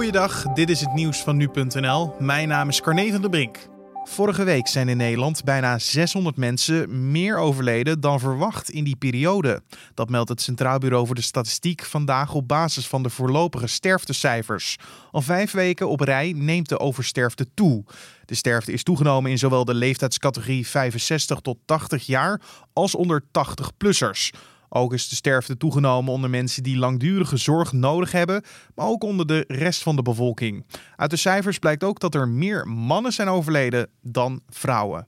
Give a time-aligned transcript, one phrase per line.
[0.00, 2.14] Goeiedag, dit is het nieuws van nu.nl.
[2.18, 3.58] Mijn naam is Carne van der Brink.
[4.04, 9.62] Vorige week zijn in Nederland bijna 600 mensen meer overleden dan verwacht in die periode.
[9.94, 14.76] Dat meldt het Centraal Bureau voor de Statistiek vandaag op basis van de voorlopige sterftecijfers.
[15.10, 17.84] Al vijf weken op rij neemt de oversterfte toe.
[18.24, 22.40] De sterfte is toegenomen in zowel de leeftijdscategorie 65 tot 80 jaar
[22.72, 24.30] als onder 80-plussers.
[24.72, 28.42] Ook is de sterfte toegenomen onder mensen die langdurige zorg nodig hebben,
[28.74, 30.66] maar ook onder de rest van de bevolking.
[30.96, 35.06] Uit de cijfers blijkt ook dat er meer mannen zijn overleden dan vrouwen.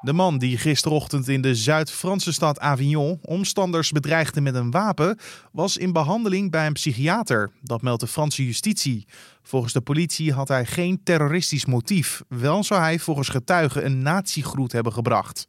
[0.00, 5.18] De man die gisterochtend in de Zuid-Franse stad Avignon omstanders bedreigde met een wapen,
[5.52, 7.50] was in behandeling bij een psychiater.
[7.62, 9.06] Dat meldt de Franse justitie.
[9.42, 12.22] Volgens de politie had hij geen terroristisch motief.
[12.28, 15.46] Wel zou hij volgens getuigen een natiegroet hebben gebracht.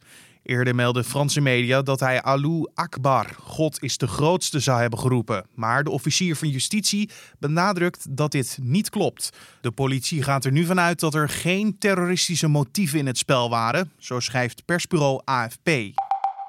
[0.47, 5.45] Eerder meldden Franse media dat hij Alou Akbar, God is de grootste, zou hebben geroepen.
[5.55, 9.29] Maar de officier van justitie benadrukt dat dit niet klopt.
[9.61, 13.91] De politie gaat er nu vanuit dat er geen terroristische motieven in het spel waren,
[13.97, 15.69] zo schrijft persbureau AFP.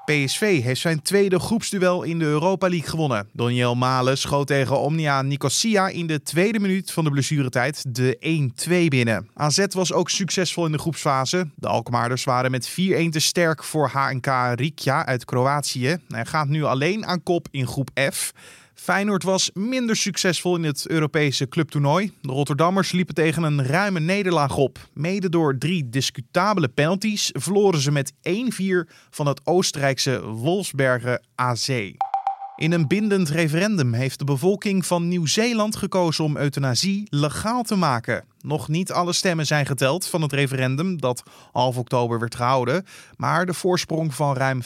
[0.09, 3.27] PSV heeft zijn tweede groepsduel in de Europa League gewonnen.
[3.33, 8.71] Daniel Malen schoot tegen Omnia Nicosia in de tweede minuut van de blessuretijd de 1-2
[8.87, 9.29] binnen.
[9.33, 11.49] AZ was ook succesvol in de groepsfase.
[11.55, 12.73] De Alkmaarders waren met 4-1
[13.09, 15.97] te sterk voor HNK Rijeka uit Kroatië.
[16.07, 18.31] Hij gaat nu alleen aan kop in groep F.
[18.79, 22.11] Feyenoord was minder succesvol in het Europese clubtoernooi.
[22.21, 24.89] De Rotterdammers liepen tegen een ruime nederlaag op.
[24.93, 28.15] Mede door drie discutabele penalties verloren ze met 1-4
[29.09, 31.91] van het Oostenrijkse Wolfsbergen AZ.
[32.55, 38.25] In een bindend referendum heeft de bevolking van Nieuw-Zeeland gekozen om euthanasie legaal te maken.
[38.41, 42.85] Nog niet alle stemmen zijn geteld van het referendum dat half oktober werd gehouden.
[43.17, 44.65] Maar de voorsprong van ruim 65%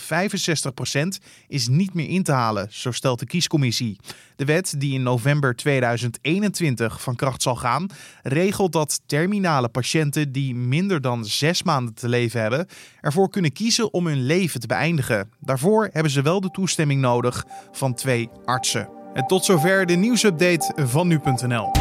[1.48, 3.98] is niet meer in te halen, zo stelt de kiescommissie.
[4.36, 7.88] De wet, die in november 2021 van kracht zal gaan,
[8.24, 12.68] regelt dat terminale patiënten die minder dan zes maanden te leven hebben,
[13.02, 15.32] ervoor kunnen kiezen om hun leven te beëindigen.
[15.40, 18.90] Daarvoor hebben ze wel de toestemming nodig van twee artsen.
[19.14, 21.72] En tot zover de nieuwsupdate van nu.nl.